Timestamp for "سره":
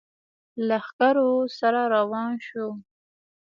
1.59-1.81